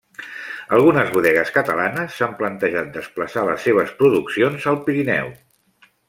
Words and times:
Algunes 0.75 1.09
bodegues 1.17 1.51
catalanes 1.57 2.15
s'han 2.21 2.33
plantejat 2.39 2.89
desplaçar 2.95 3.43
les 3.49 3.67
seves 3.67 3.91
produccions 3.99 4.65
al 4.73 4.81
Pirineu. 4.89 5.29